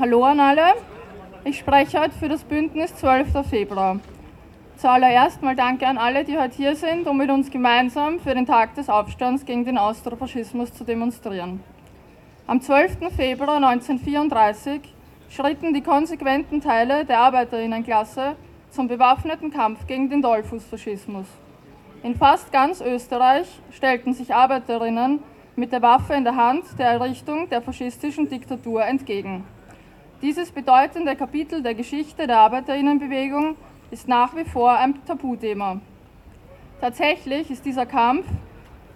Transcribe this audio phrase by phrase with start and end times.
[0.00, 0.76] Hallo an alle.
[1.44, 3.46] Ich spreche heute für das Bündnis 12.
[3.46, 4.00] Februar.
[4.78, 8.46] Zuallererst mal danke an alle, die heute hier sind, um mit uns gemeinsam für den
[8.46, 11.62] Tag des Aufstands gegen den Austrofaschismus zu demonstrieren.
[12.46, 13.14] Am 12.
[13.14, 14.80] Februar 1934
[15.28, 18.36] schritten die konsequenten Teile der Arbeiterinnenklasse
[18.70, 21.26] zum bewaffneten Kampf gegen den Dollfußfaschismus.
[22.02, 25.22] In fast ganz Österreich stellten sich Arbeiterinnen
[25.56, 29.44] mit der Waffe in der Hand der Errichtung der faschistischen Diktatur entgegen.
[30.22, 33.56] Dieses bedeutende Kapitel der Geschichte der Arbeiterinnenbewegung
[33.90, 35.80] ist nach wie vor ein Tabuthema.
[36.78, 38.26] Tatsächlich ist dieser Kampf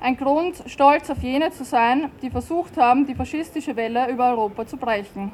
[0.00, 4.66] ein Grund, stolz auf jene zu sein, die versucht haben, die faschistische Welle über Europa
[4.66, 5.32] zu brechen.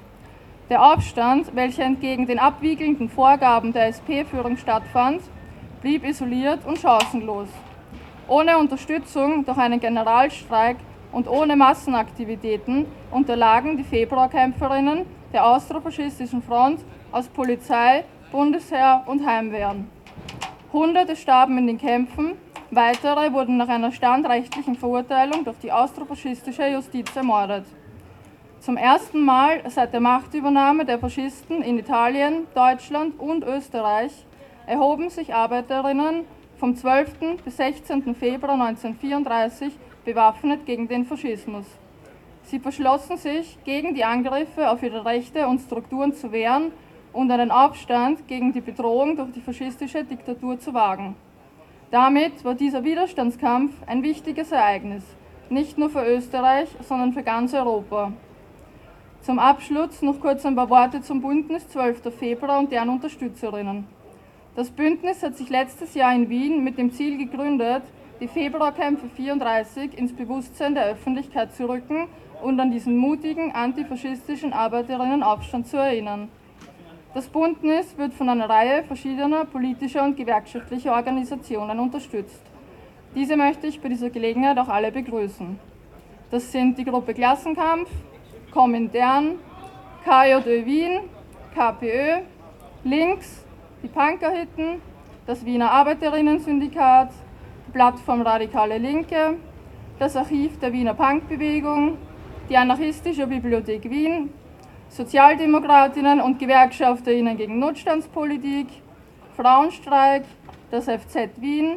[0.69, 5.23] Der Aufstand, welcher entgegen den abwiegelnden Vorgaben der SP-Führung stattfand,
[5.81, 7.49] blieb isoliert und chancenlos.
[8.29, 10.77] Ohne Unterstützung durch einen Generalstreik
[11.11, 16.81] und ohne Massenaktivitäten unterlagen die Februarkämpferinnen der austrofaschistischen Front
[17.13, 19.89] aus Polizei, Bundesheer und Heimwehren.
[20.73, 22.33] Hunderte starben in den Kämpfen,
[22.71, 27.65] weitere wurden nach einer standrechtlichen Verurteilung durch die austrofaschistische Justiz ermordet.
[28.61, 34.13] Zum ersten Mal seit der Machtübernahme der Faschisten in Italien, Deutschland und Österreich
[34.67, 36.25] erhoben sich Arbeiterinnen
[36.59, 37.43] vom 12.
[37.43, 38.15] bis 16.
[38.15, 39.73] Februar 1934
[40.05, 41.65] bewaffnet gegen den Faschismus.
[42.45, 46.73] Sie verschlossen sich, gegen die Angriffe auf ihre Rechte und Strukturen zu wehren
[47.13, 51.15] und einen Aufstand gegen die Bedrohung durch die faschistische Diktatur zu wagen.
[51.91, 55.05] Damit war dieser Widerstandskampf ein wichtiges Ereignis,
[55.49, 58.13] nicht nur für Österreich, sondern für ganz Europa.
[59.23, 62.15] Zum Abschluss noch kurz ein paar Worte zum Bündnis 12.
[62.17, 63.87] Februar und deren Unterstützerinnen.
[64.57, 67.83] Das Bündnis hat sich letztes Jahr in Wien mit dem Ziel gegründet,
[68.21, 72.09] die Februarkämpfe 34 ins Bewusstsein der Öffentlichkeit zu rücken
[72.43, 76.29] und an diesen mutigen antifaschistischen Arbeiterinnenaufstand zu erinnern.
[77.13, 82.43] Das Bündnis wird von einer Reihe verschiedener politischer und gewerkschaftlicher Organisationen unterstützt.
[83.15, 85.59] Diese möchte ich bei dieser Gelegenheit auch alle begrüßen.
[86.31, 87.91] Das sind die Gruppe Klassenkampf,
[88.53, 89.41] Komintern,
[90.05, 91.01] KJÖ Wien,
[91.53, 92.21] KPÖ,
[92.85, 93.45] Links,
[93.83, 94.81] die Punkerhitten,
[95.27, 97.11] das Wiener Arbeiterinnen-Syndikat,
[97.67, 99.37] die Plattform Radikale Linke,
[99.99, 101.99] das Archiv der Wiener Punkbewegung,
[102.51, 104.31] die Anarchistische Bibliothek Wien,
[104.89, 108.67] Sozialdemokratinnen und Gewerkschafterinnen gegen Notstandspolitik,
[109.37, 110.25] Frauenstreik,
[110.73, 111.77] das FZ Wien,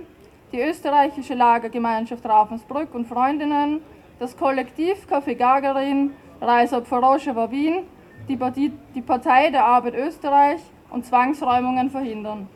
[0.52, 3.82] die österreichische Lagergemeinschaft Ravensbrück und Freundinnen,
[4.18, 7.84] das Kollektiv Café Gagarin, Reise Pforoschewa Wien,
[8.28, 12.48] die Partei, die Partei der Arbeit Österreich und Zwangsräumungen verhindern.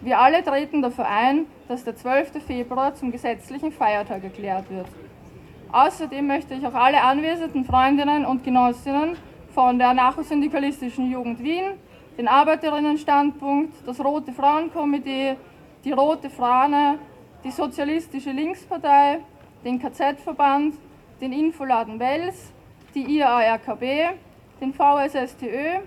[0.00, 2.42] Wir alle treten dafür ein, dass der 12.
[2.42, 4.86] Februar zum gesetzlichen Feiertag erklärt wird.
[5.72, 9.16] Außerdem möchte ich auch alle anwesenden Freundinnen und Genossinnen
[9.54, 11.72] von der anarchosyndikalistischen Jugend Wien,
[12.16, 15.36] den Arbeiterinnenstandpunkt, das Rote Frauenkomitee,
[15.84, 16.98] die Rote Fahne,
[17.44, 19.18] die Sozialistische Linkspartei,
[19.64, 20.74] den KZ-Verband,
[21.20, 22.52] den Infoladen Wels,
[22.94, 24.14] die IARKB,
[24.60, 25.80] den VSSTÖ,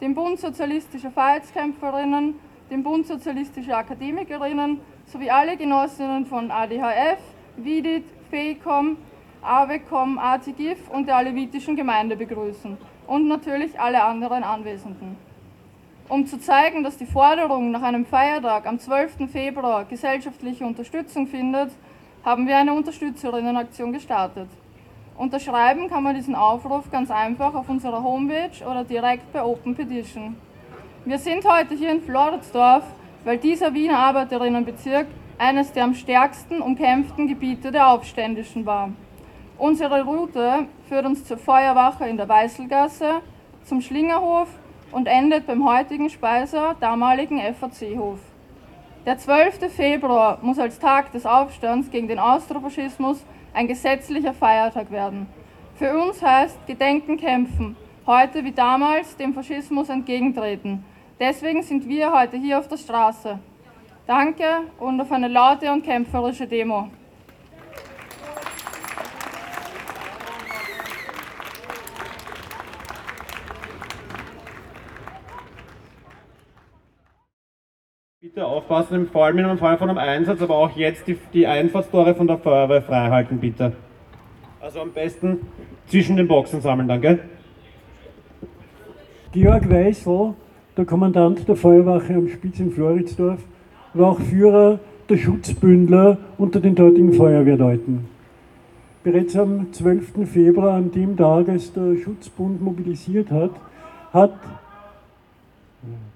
[0.00, 2.34] den Bund Sozialistischer Freiheitskämpferinnen,
[2.70, 7.18] den Bund Sozialistischer Akademikerinnen sowie alle Genossinnen von ADHF,
[7.56, 8.96] VIDIT, FECOM,
[9.42, 15.16] AWECOM, ATGIF und der alevitischen Gemeinde begrüßen und natürlich alle anderen Anwesenden.
[16.08, 19.30] Um zu zeigen, dass die Forderung nach einem Feiertag am 12.
[19.30, 21.70] Februar gesellschaftliche Unterstützung findet,
[22.24, 24.48] haben wir eine Unterstützerinnenaktion gestartet.
[25.16, 30.36] Unterschreiben kann man diesen Aufruf ganz einfach auf unserer Homepage oder direkt bei Open Petition.
[31.04, 32.84] Wir sind heute hier in Floridsdorf,
[33.24, 35.06] weil dieser Wiener Arbeiterinnenbezirk
[35.38, 38.90] eines der am stärksten umkämpften Gebiete der Aufständischen war.
[39.60, 43.20] Unsere Route führt uns zur Feuerwache in der Weißelgasse,
[43.62, 44.48] zum Schlingerhof
[44.90, 48.20] und endet beim heutigen Speiser, damaligen FAC-Hof.
[49.04, 49.70] Der 12.
[49.70, 53.22] Februar muss als Tag des Aufstands gegen den Austrofaschismus
[53.52, 55.26] ein gesetzlicher Feiertag werden.
[55.74, 57.76] Für uns heißt Gedenken kämpfen,
[58.06, 60.82] heute wie damals dem Faschismus entgegentreten.
[61.20, 63.38] Deswegen sind wir heute hier auf der Straße.
[64.06, 64.46] Danke
[64.78, 66.88] und auf eine laute und kämpferische Demo.
[78.32, 82.14] Bitte aufpassen, vor allem im Fall von einem Einsatz, aber auch jetzt die, die Einfahrtstore
[82.14, 83.72] von der Feuerwehr frei halten, bitte.
[84.60, 85.40] Also am besten
[85.88, 87.18] zwischen den Boxen sammeln, danke.
[89.32, 90.34] Georg Weißl,
[90.76, 93.40] der Kommandant der Feuerwache am Spitz in Floridsdorf,
[93.94, 94.78] war auch Führer
[95.08, 98.06] der Schutzbündler unter den dortigen Feuerwehrleuten.
[99.02, 100.30] Bereits am 12.
[100.32, 103.50] Februar, an dem Tag, als der Schutzbund mobilisiert hat,
[104.12, 104.38] hat,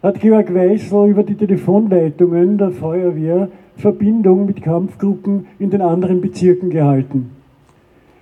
[0.03, 6.71] hat Georg Weißel über die Telefonleitungen der Feuerwehr Verbindung mit Kampfgruppen in den anderen Bezirken
[6.71, 7.31] gehalten.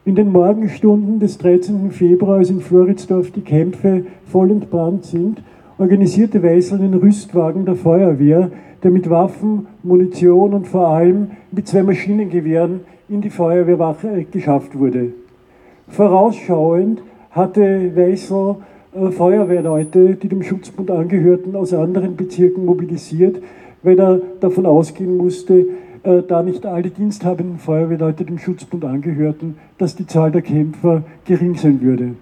[0.05, 1.91] In den Morgenstunden des 13.
[1.91, 5.43] Februar, als in Floridsdorf die Kämpfe voll entbrannt sind,
[5.79, 8.51] organisierte Weißel einen Rüstwagen der Feuerwehr,
[8.83, 15.13] der mit Waffen, Munition und vor allem mit zwei Maschinengewehren in die Feuerwehrwache geschafft wurde.
[15.89, 23.43] Vorausschauend hatte Weißel äh, Feuerwehrleute, die dem Schutzbund angehörten, aus anderen Bezirken mobilisiert,
[23.83, 25.67] weil er davon ausgehen musste,
[26.03, 31.55] äh, da nicht alle diensthabenden Feuerwehrleute dem Schutzbund angehörten, dass die Zahl der Kämpfer gering
[31.55, 32.15] sein würde.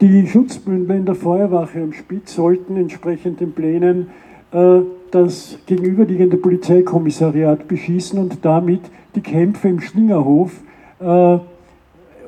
[0.00, 4.08] Die Schutzbündler in der Feuerwache am Spitz sollten entsprechend den Plänen
[4.52, 4.80] äh,
[5.10, 8.82] das gegenüberliegende Polizeikommissariat beschießen und damit
[9.14, 10.52] die Kämpfe im Schlingerhof
[11.00, 11.38] äh,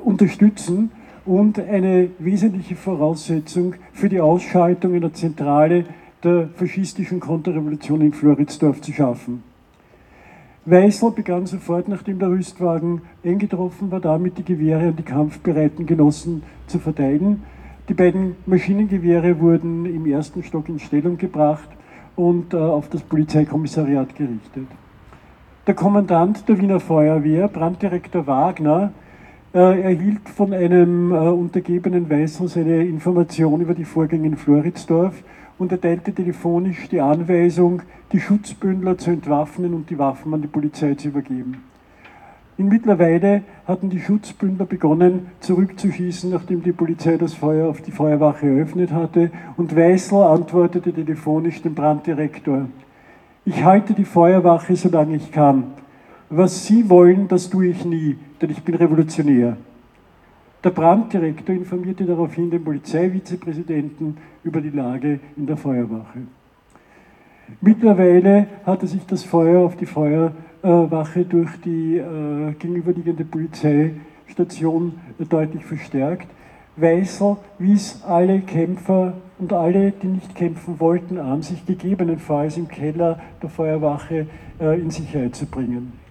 [0.04, 0.90] unterstützen
[1.28, 5.84] und eine wesentliche Voraussetzung für die Ausschaltung in der Zentrale
[6.24, 9.42] der faschistischen Konterrevolution in Floridsdorf zu schaffen.
[10.64, 16.42] Weißel begann sofort, nachdem der Rüstwagen eingetroffen war, damit die Gewehre an die kampfbereiten Genossen
[16.66, 17.42] zu verteidigen.
[17.90, 21.68] Die beiden Maschinengewehre wurden im ersten Stock in Stellung gebracht
[22.16, 24.66] und äh, auf das Polizeikommissariat gerichtet.
[25.66, 28.92] Der Kommandant der Wiener Feuerwehr, Branddirektor Wagner,
[29.56, 35.22] erhielt von einem äh, untergebenen Weißel seine Information über die Vorgänge in Floridsdorf
[35.58, 40.94] und erteilte telefonisch die Anweisung, die Schutzbündler zu entwaffnen und die Waffen an die Polizei
[40.94, 41.62] zu übergeben.
[42.58, 48.48] In Mittlerweile hatten die Schutzbündler begonnen zurückzuschießen, nachdem die Polizei das Feuer auf die Feuerwache
[48.48, 52.66] eröffnet hatte, und Weißel antwortete telefonisch dem Branddirektor,
[53.44, 55.68] ich halte die Feuerwache, solange ich kann.
[56.30, 59.56] Was Sie wollen, das tue ich nie, denn ich bin Revolutionär.
[60.62, 66.18] Der Branddirektor informierte daraufhin den Polizeivizepräsidenten über die Lage in der Feuerwache.
[67.62, 74.94] Mittlerweile hatte sich das Feuer auf die Feuerwache durch die äh, gegenüberliegende Polizeistation
[75.30, 76.28] deutlich verstärkt.
[76.76, 83.18] Weißel wies alle Kämpfer und alle, die nicht kämpfen wollten, an, sich gegebenenfalls im Keller
[83.40, 84.26] der Feuerwache
[84.60, 86.07] äh, in Sicherheit zu bringen.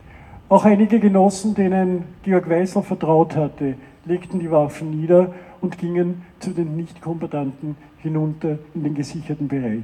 [0.50, 3.74] Auch einige Genossen, denen Georg Weißel vertraut hatte,
[4.06, 9.84] legten die Waffen nieder und gingen zu den Nichtkombatanten hinunter in den gesicherten Bereich.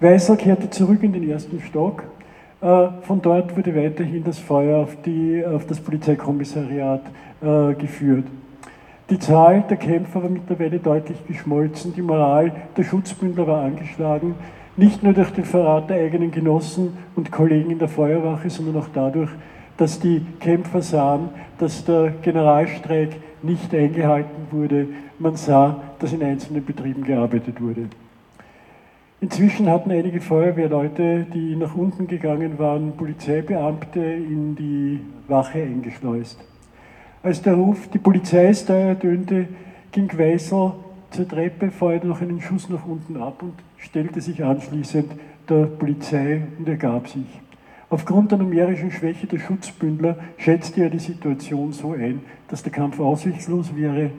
[0.00, 2.04] Weißer kehrte zurück in den ersten Stock.
[2.62, 7.02] Äh, von dort wurde weiterhin das Feuer auf, die, auf das Polizeikommissariat
[7.42, 8.24] äh, geführt.
[9.10, 14.34] Die Zahl der Kämpfer war mittlerweile deutlich geschmolzen, die Moral der Schutzbündler war angeschlagen,
[14.76, 18.88] nicht nur durch den Verrat der eigenen Genossen und Kollegen in der Feuerwache, sondern auch
[18.92, 19.30] dadurch,
[19.76, 24.88] dass die Kämpfer sahen, dass der Generalstreik nicht eingehalten wurde.
[25.18, 27.88] Man sah, dass in einzelnen Betrieben gearbeitet wurde.
[29.22, 36.42] Inzwischen hatten einige Feuerwehrleute, die nach unten gegangen waren, Polizeibeamte in die Wache eingeschleust.
[37.22, 39.48] Als der Ruf, die Polizei ist da, ertönte,
[39.92, 40.72] ging Weißel
[41.10, 45.12] zur Treppe, feuerte noch einen Schuss nach unten ab und stellte sich anschließend
[45.48, 47.26] der Polizei und ergab sich.
[47.88, 53.00] Aufgrund der numerischen Schwäche der Schutzbündler schätzte er die Situation so ein, dass der Kampf
[53.00, 54.10] aussichtslos wäre.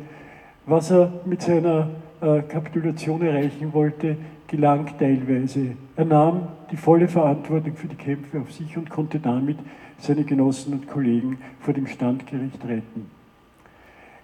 [0.65, 1.89] Was er mit seiner
[2.21, 4.17] äh, Kapitulation erreichen wollte,
[4.47, 5.77] gelang teilweise.
[5.95, 9.57] Er nahm die volle Verantwortung für die Kämpfe auf sich und konnte damit
[9.97, 13.20] seine Genossen und Kollegen vor dem Standgericht retten.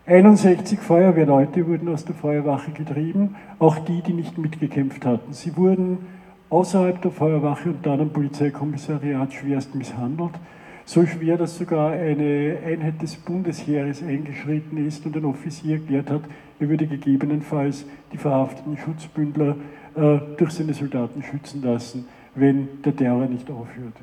[0.08, 5.34] 61 Feuerwehrleute wurden aus der Feuerwache getrieben, auch die, die nicht mitgekämpft hatten.
[5.34, 5.98] Sie wurden
[6.50, 10.32] außerhalb der Feuerwache und dann am Polizeikommissariat schwerst misshandelt.
[10.86, 16.22] So schwer, dass sogar eine Einheit des Bundesheeres eingeschritten ist und ein Offizier erklärt hat,
[16.58, 19.58] er würde gegebenenfalls die verhafteten Schutzbündler
[19.96, 23.96] äh, durch seine Soldaten schützen lassen, wenn der Terror nicht aufhört.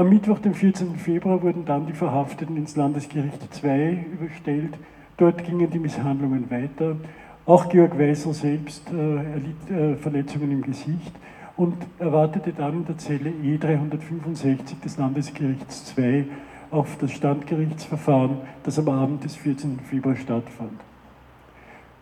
[0.00, 0.96] Am Mittwoch, dem 14.
[0.96, 4.78] Februar, wurden dann die Verhafteten ins Landesgericht II überstellt.
[5.18, 6.96] Dort gingen die Misshandlungen weiter.
[7.44, 11.12] Auch Georg Weißel selbst äh, erlitt äh, Verletzungen im Gesicht
[11.58, 16.24] und erwartete dann in der Zelle E365 des Landesgerichts II
[16.70, 19.80] auf das Standgerichtsverfahren, das am Abend des 14.
[19.80, 20.80] Februar stattfand.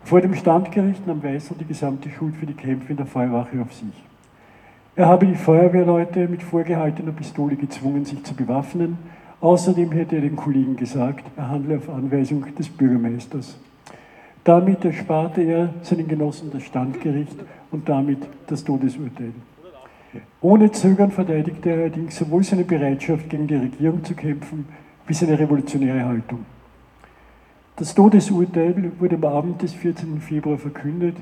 [0.04, 3.74] Vor dem Standgericht nahm Weißer die gesamte Schuld für die Kämpfe in der Feuerwache auf
[3.74, 4.04] sich.
[4.98, 8.98] Er habe die Feuerwehrleute mit vorgehaltener Pistole gezwungen, sich zu bewaffnen.
[9.40, 13.56] Außerdem hätte er den Kollegen gesagt, er handle auf Anweisung des Bürgermeisters.
[14.42, 17.36] Damit ersparte er seinen Genossen das Standgericht
[17.70, 19.34] und damit das Todesurteil.
[20.40, 24.66] Ohne Zögern verteidigte er allerdings sowohl seine Bereitschaft, gegen die Regierung zu kämpfen,
[25.06, 26.44] wie seine revolutionäre Haltung.
[27.76, 30.20] Das Todesurteil wurde am Abend des 14.
[30.20, 31.14] Februar verkündet.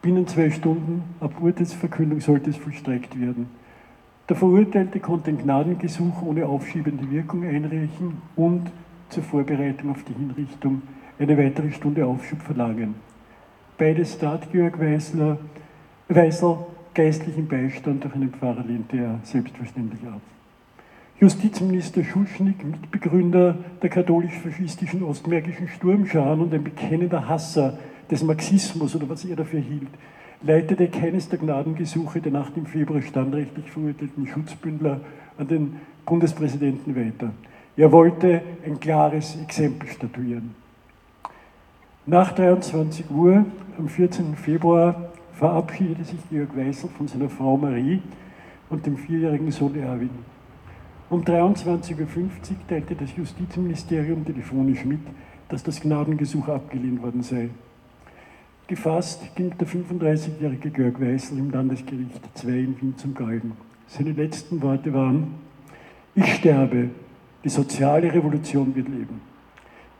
[0.00, 3.48] Binnen zwei Stunden ab Urteilsverkündung sollte es vollstreckt werden.
[4.28, 8.70] Der Verurteilte konnte ein Gnadengesuch ohne aufschiebende Wirkung einreichen und
[9.08, 10.82] zur Vorbereitung auf die Hinrichtung
[11.18, 12.94] eine weitere Stunde Aufschub verlangen.
[13.76, 15.38] Beides tat Georg Weißler,
[16.08, 16.58] Weißel
[16.94, 20.20] geistlichen Beistand durch einen Pfarrer lehnte er selbstverständlich ab.
[21.20, 27.78] Justizminister Schuschnigg, Mitbegründer der katholisch-faschistischen ostmärkischen Sturmscharen und ein bekennender Hasser
[28.10, 29.90] des Marxismus oder was er dafür hielt,
[30.42, 35.00] leitete keines der Gnadengesuche der nach dem Februar standrechtlich verurteilten Schutzbündler
[35.36, 37.32] an den Bundespräsidenten weiter.
[37.76, 40.54] Er wollte ein klares Exempel statuieren.
[42.06, 43.44] Nach 23 Uhr
[43.78, 44.34] am 14.
[44.36, 48.02] Februar verabschiedete sich Georg Weißel von seiner Frau Marie
[48.70, 50.10] und dem vierjährigen Sohn Erwin.
[51.10, 52.06] Um 23.50 Uhr
[52.68, 55.00] teilte das Justizministerium telefonisch mit,
[55.48, 57.50] dass das Gnadengesuch abgelehnt worden sei.
[58.68, 63.56] Gefasst ging der 35-jährige Georg Weißel im Landesgericht 2 in Wien zum Galgen.
[63.86, 65.36] Seine letzten Worte waren,
[66.14, 66.90] ich sterbe,
[67.42, 69.22] die soziale Revolution wird leben.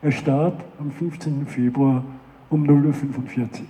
[0.03, 1.47] Er starb am 15.
[1.47, 2.05] Februar
[2.51, 3.67] um 0.45 Uhr.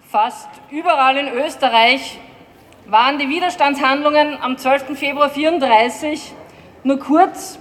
[0.00, 2.18] Fast überall in Österreich
[2.90, 4.98] waren die Widerstandshandlungen am 12.
[4.98, 6.32] Februar 1934
[6.82, 7.58] nur kurz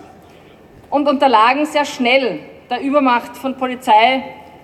[0.90, 4.24] und unterlagen sehr schnell der Übermacht von Polizei,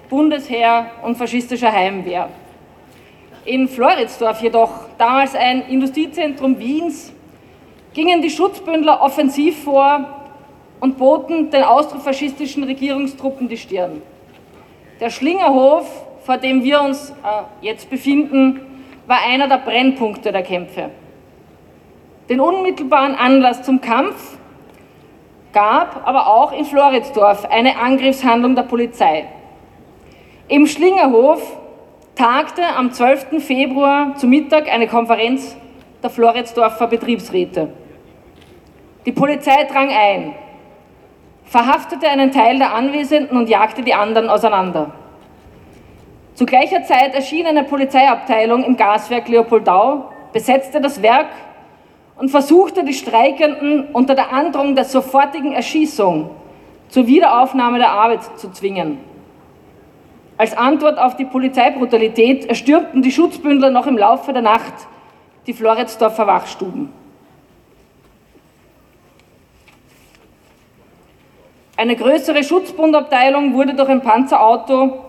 [0.10, 2.29] Bundesheer und faschistischer Heimwehr.
[3.45, 7.13] In Floridsdorf jedoch, damals ein Industriezentrum Wiens,
[7.93, 10.31] gingen die Schutzbündler offensiv vor
[10.79, 14.01] und boten den austrofaschistischen Regierungstruppen die Stirn.
[15.00, 17.13] Der Schlingerhof vor dem wir uns äh,
[17.62, 18.60] jetzt befinden,
[19.07, 20.89] war einer der Brennpunkte der Kämpfe.
[22.29, 24.38] Den unmittelbaren Anlass zum Kampf
[25.53, 29.25] gab aber auch in Floridsdorf eine Angriffshandlung der Polizei.
[30.47, 31.41] Im Schlingerhof
[32.15, 33.43] tagte am 12.
[33.43, 35.55] Februar zu Mittag eine Konferenz
[36.01, 37.69] der Floridsdorfer Betriebsräte.
[39.05, 40.33] Die Polizei drang ein,
[41.45, 44.93] verhaftete einen Teil der Anwesenden und jagte die anderen auseinander.
[46.36, 51.30] Zu gleicher Zeit erschien eine Polizeiabteilung im Gaswerk Leopoldau, besetzte das Werk
[52.18, 56.30] und versuchte die Streikenden unter der Androhung der sofortigen Erschießung
[56.89, 58.98] zur Wiederaufnahme der Arbeit zu zwingen.
[60.38, 64.74] Als Antwort auf die Polizeibrutalität erstürmten die Schutzbündler noch im Laufe der Nacht
[65.48, 66.92] die Floridsdorfer Wachstuben.
[71.77, 75.04] Eine größere Schutzbundabteilung wurde durch ein Panzerauto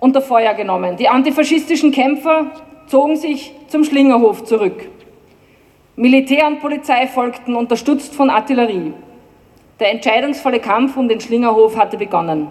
[0.00, 0.96] unter Feuer genommen.
[0.96, 2.46] Die antifaschistischen Kämpfer
[2.86, 4.88] zogen sich zum Schlingerhof zurück.
[5.96, 8.92] Militär und Polizei folgten, unterstützt von Artillerie.
[9.80, 12.48] Der entscheidungsvolle Kampf um den Schlingerhof hatte begonnen.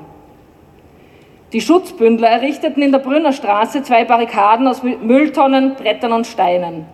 [1.54, 6.86] Die Schutzbündler errichteten in der Brünner Straße zwei Barrikaden aus Mülltonnen, Brettern und Steinen.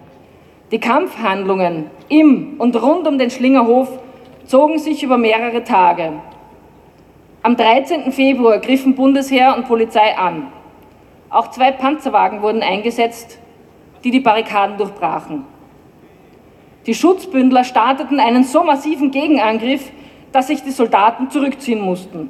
[0.71, 3.89] Die Kampfhandlungen im und rund um den Schlingerhof
[4.45, 6.13] zogen sich über mehrere Tage.
[7.43, 8.11] Am 13.
[8.11, 10.53] Februar griffen Bundesheer und Polizei an.
[11.31, 13.39] Auch zwei Panzerwagen wurden eingesetzt,
[14.03, 15.43] die die Barrikaden durchbrachen.
[16.85, 19.91] Die Schutzbündler starteten einen so massiven Gegenangriff,
[20.31, 22.29] dass sich die Soldaten zurückziehen mussten.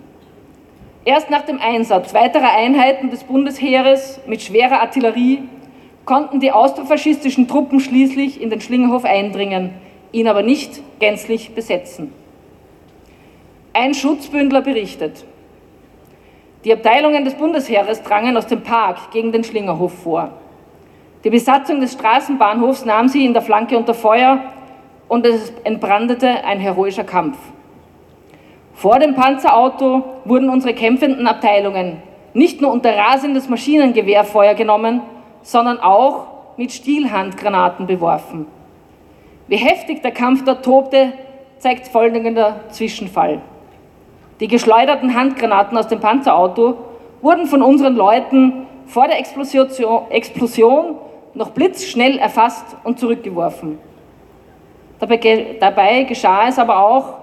[1.03, 5.43] Erst nach dem Einsatz weiterer Einheiten des Bundesheeres mit schwerer Artillerie
[6.05, 9.71] konnten die austrofaschistischen Truppen schließlich in den Schlingerhof eindringen,
[10.13, 12.13] ihn aber nicht gänzlich besetzen.
[13.73, 15.23] Ein Schutzbündler berichtet.
[16.65, 20.29] Die Abteilungen des Bundesheeres drangen aus dem Park gegen den Schlingerhof vor.
[21.23, 24.39] Die Besatzung des Straßenbahnhofs nahm sie in der Flanke unter Feuer
[25.07, 27.37] und es entbrandete ein heroischer Kampf.
[28.73, 32.01] Vor dem Panzerauto wurden unsere kämpfenden Abteilungen
[32.33, 35.01] nicht nur unter rasendes Maschinengewehrfeuer genommen,
[35.43, 38.47] sondern auch mit Stielhandgranaten beworfen.
[39.47, 41.13] Wie heftig der Kampf dort tobte,
[41.57, 43.41] zeigt folgender Zwischenfall.
[44.41, 46.75] Die geschleuderten Handgranaten aus dem Panzerauto
[47.21, 50.95] wurden von unseren Leuten vor der Explosion,
[51.35, 53.77] noch blitzschnell erfasst und zurückgeworfen.
[54.99, 57.13] Dabei, dabei geschah es aber auch,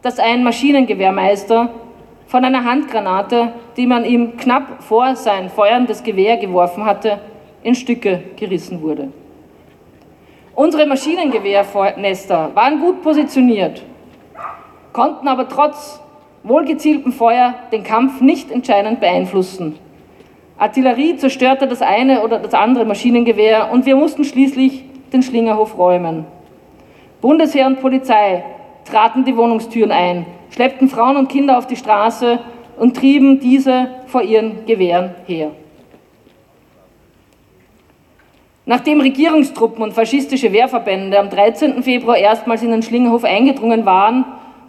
[0.00, 1.70] dass ein Maschinengewehrmeister
[2.28, 7.18] von einer Handgranate, die man ihm knapp vor sein feuerndes Gewehr geworfen hatte,
[7.64, 9.08] in Stücke gerissen wurde.
[10.54, 13.82] Unsere Maschinengewehrnester waren gut positioniert,
[14.92, 16.00] konnten aber trotz
[16.44, 19.76] wohlgezieltem Feuer den Kampf nicht entscheidend beeinflussen.
[20.56, 26.26] Artillerie zerstörte das eine oder das andere Maschinengewehr und wir mussten schließlich den Schlingerhof räumen.
[27.20, 28.44] Bundesheer und Polizei
[28.84, 32.38] traten die Wohnungstüren ein, schleppten Frauen und Kinder auf die Straße
[32.78, 35.50] und trieben diese vor ihren Gewehren her.
[38.66, 41.82] Nachdem Regierungstruppen und faschistische Wehrverbände am 13.
[41.82, 44.24] Februar erstmals in den Schlingerhof eingedrungen waren,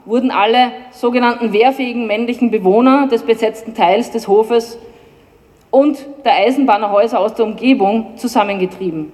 [0.06, 4.78] wurden alle sogenannten wehrfähigen männlichen Bewohner des besetzten Teils des Hofes
[5.72, 9.12] und der Eisenbahnerhäuser aus der Umgebung zusammengetrieben.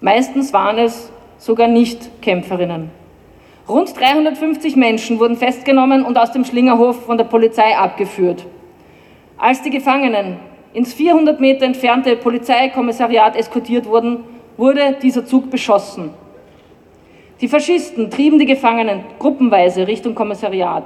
[0.00, 2.90] Meistens waren es sogar nicht Kämpferinnen.
[3.68, 8.46] Rund 350 Menschen wurden festgenommen und aus dem Schlingerhof von der Polizei abgeführt.
[9.38, 10.36] Als die Gefangenen
[10.72, 14.24] ins 400 Meter entfernte Polizeikommissariat eskortiert wurden,
[14.56, 16.10] wurde dieser Zug beschossen.
[17.42, 20.84] Die Faschisten trieben die Gefangenen gruppenweise Richtung Kommissariat.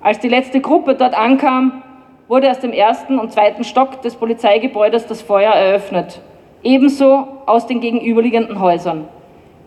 [0.00, 1.84] Als die letzte Gruppe dort ankam,
[2.26, 6.20] wurde aus dem ersten und zweiten Stock des Polizeigebäudes das Feuer eröffnet,
[6.64, 9.06] ebenso aus den gegenüberliegenden Häusern.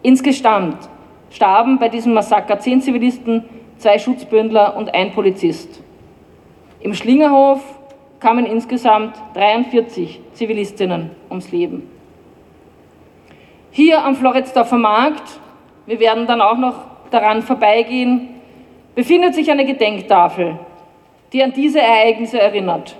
[0.01, 0.89] Insgesamt
[1.29, 3.45] starben bei diesem Massaker zehn Zivilisten,
[3.77, 5.81] zwei Schutzbündler und ein Polizist.
[6.81, 7.61] Im Schlingerhof
[8.19, 11.89] kamen insgesamt 43 Zivilistinnen ums Leben.
[13.71, 15.39] Hier am Floridsdorfer Markt,
[15.85, 16.75] wir werden dann auch noch
[17.11, 18.29] daran vorbeigehen,
[18.95, 20.59] befindet sich eine Gedenktafel,
[21.33, 22.95] die an diese Ereignisse erinnert.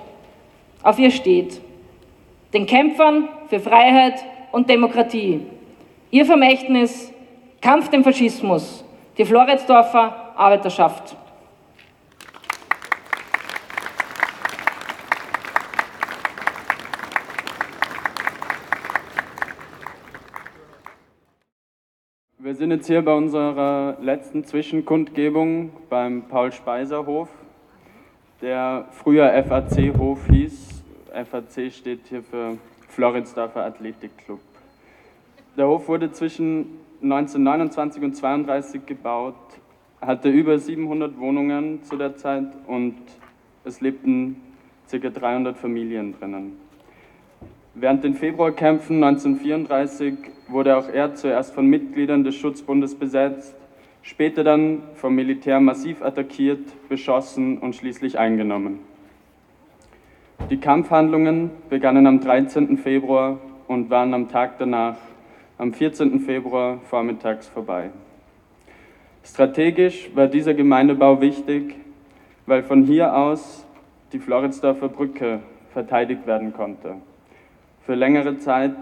[0.82, 1.60] Auf ihr steht,
[2.52, 5.40] den Kämpfern für Freiheit und Demokratie.
[6.10, 7.12] Ihr Vermächtnis
[7.60, 8.84] Kampf dem Faschismus,
[9.18, 11.16] die Floridsdorfer Arbeiterschaft.
[22.56, 27.28] Wir sind jetzt hier bei unserer letzten Zwischenkundgebung beim Paul-Speiser-Hof,
[28.40, 30.82] der früher FAC-Hof hieß.
[31.12, 32.56] FAC steht hier für
[32.88, 34.40] Floridsdorfer Athletikclub.
[35.58, 39.34] Der Hof wurde zwischen 1929 und 32 gebaut,
[40.00, 42.96] hatte über 700 Wohnungen zu der Zeit und
[43.66, 44.40] es lebten
[44.90, 44.96] ca.
[44.96, 46.65] 300 Familien drinnen.
[47.78, 50.14] Während den Februarkämpfen 1934
[50.48, 53.54] wurde auch er zuerst von Mitgliedern des Schutzbundes besetzt,
[54.00, 58.78] später dann vom Militär massiv attackiert, beschossen und schließlich eingenommen.
[60.48, 62.78] Die Kampfhandlungen begannen am 13.
[62.78, 64.96] Februar und waren am Tag danach
[65.58, 66.20] am 14.
[66.20, 67.90] Februar vormittags vorbei.
[69.22, 71.74] Strategisch war dieser Gemeindebau wichtig,
[72.46, 73.66] weil von hier aus
[74.14, 75.40] die Floridsdorfer Brücke
[75.74, 76.96] verteidigt werden konnte.
[77.86, 78.74] Für längere Zeit,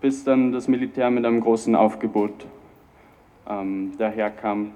[0.00, 2.44] bis dann das Militär mit einem großen Aufgebot
[3.48, 4.72] ähm, daherkam.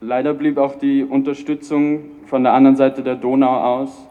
[0.00, 4.06] Leider blieb auch die Unterstützung von der anderen Seite der Donau aus,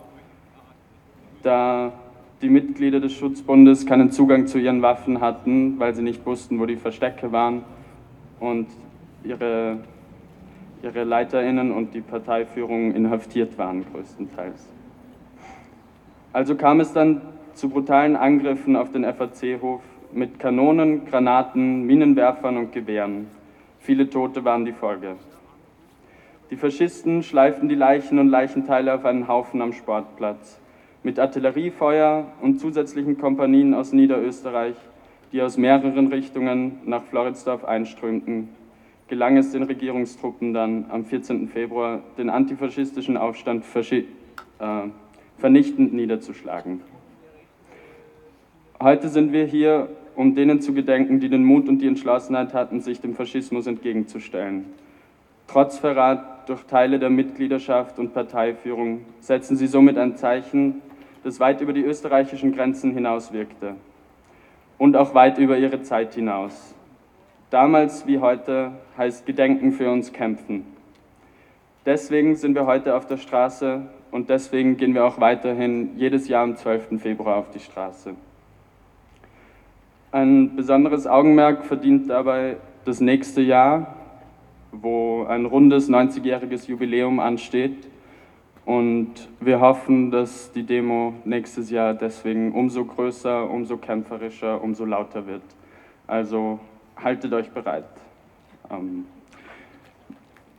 [1.43, 1.93] da
[2.41, 6.65] die Mitglieder des Schutzbundes keinen Zugang zu ihren Waffen hatten, weil sie nicht wussten, wo
[6.65, 7.63] die Verstecke waren
[8.41, 8.67] und
[9.23, 9.77] ihre,
[10.83, 14.67] ihre Leiterinnen und die Parteiführung inhaftiert waren größtenteils.
[16.33, 17.21] Also kam es dann
[17.55, 23.27] zu brutalen Angriffen auf den FAC-Hof mit Kanonen, Granaten, Minenwerfern und Gewehren.
[23.79, 25.15] Viele Tote waren die Folge.
[26.51, 30.59] Die Faschisten schleiften die Leichen und Leichenteile auf einen Haufen am Sportplatz
[31.03, 34.75] mit Artilleriefeuer und zusätzlichen Kompanien aus Niederösterreich,
[35.31, 38.49] die aus mehreren Richtungen nach Floridsdorf einströmten,
[39.07, 41.47] gelang es den Regierungstruppen dann am 14.
[41.49, 44.03] Februar, den antifaschistischen Aufstand äh,
[45.37, 46.81] vernichtend niederzuschlagen.
[48.81, 52.81] Heute sind wir hier, um denen zu gedenken, die den Mut und die Entschlossenheit hatten,
[52.81, 54.65] sich dem Faschismus entgegenzustellen.
[55.47, 60.81] Trotz Verrat durch Teile der Mitgliedschaft und Parteiführung setzen sie somit ein Zeichen
[61.23, 63.73] das weit über die österreichischen Grenzen hinaus wirkte
[64.77, 66.75] und auch weit über ihre Zeit hinaus.
[67.49, 70.65] Damals wie heute heißt Gedenken für uns kämpfen.
[71.83, 76.43] Deswegen sind wir heute auf der Straße und deswegen gehen wir auch weiterhin jedes Jahr
[76.43, 77.01] am 12.
[77.01, 78.13] Februar auf die Straße.
[80.15, 83.97] Ein besonderes Augenmerk verdient dabei das nächste Jahr,
[84.71, 87.89] wo ein rundes 90-jähriges Jubiläum ansteht
[88.63, 89.09] und
[89.41, 95.43] wir hoffen, dass die Demo nächstes Jahr deswegen umso größer, umso kämpferischer, umso lauter wird.
[96.07, 96.61] Also
[96.95, 97.83] haltet euch bereit.
[98.71, 99.07] Ähm,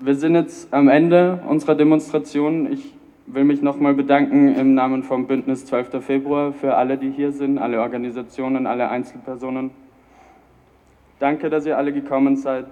[0.01, 2.71] wir sind jetzt am Ende unserer Demonstration.
[2.71, 2.93] Ich
[3.27, 6.05] will mich nochmal bedanken im Namen vom Bündnis 12.
[6.05, 9.71] Februar für alle, die hier sind, alle Organisationen, alle Einzelpersonen.
[11.19, 12.67] Danke, dass ihr alle gekommen seid.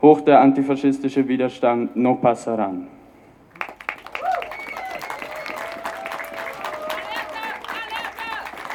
[0.00, 2.86] Hoch der antifaschistische Widerstand, no passaran.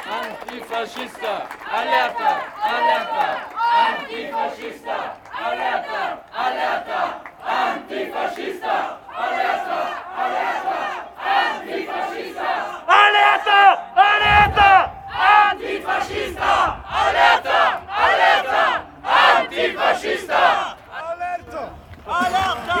[0.06, 3.36] Antifaschista, alerta, alerta,
[3.88, 9.03] antifaschista, alerta, alerta, antifaschista.
[16.04, 21.62] Antifascista, alerta, alerta, antifascista, alerta,
[22.06, 22.80] alerta,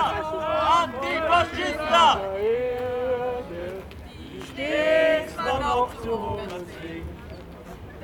[0.82, 2.04] antifascista.
[4.46, 7.08] Stets man noch zu hungern zwingt,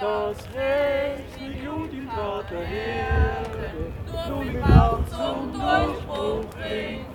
[0.01, 3.93] das Recht die Blut im Vater Herde,
[4.29, 7.07] nun Macht zum Durchbruch bringt.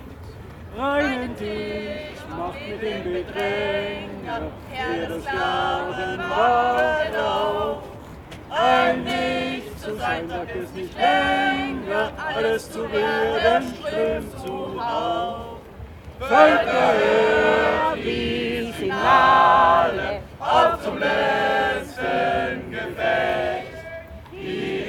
[0.78, 7.45] Reinen Tisch macht mit dem Bedränger, wer das Glauben auf.
[8.66, 15.58] Ein Nichts zu sein, sagt es nicht länger, alles zu werden strömt zu auf.
[16.18, 23.68] Völker hört die Finale auf zum letzten Gefecht.
[24.32, 24.82] Die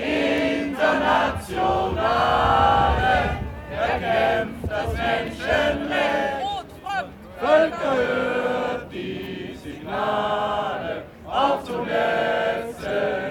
[0.72, 3.38] Internationale
[3.72, 6.66] erkämpft das Menschenrecht.
[7.40, 13.27] Völker hört die Signale auf zum letzten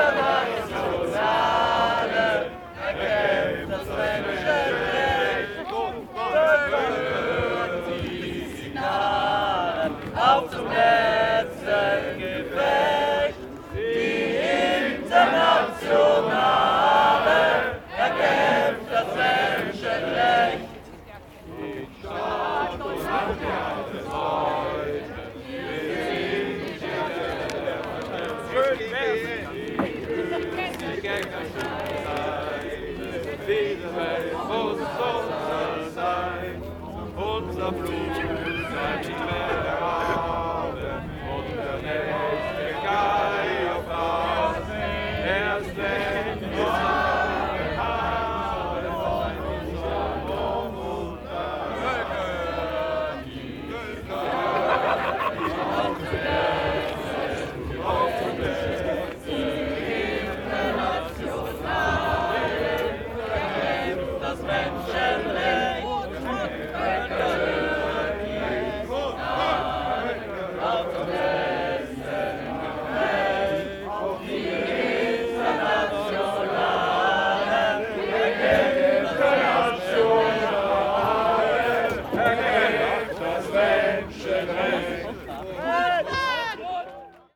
[0.00, 0.39] Internationale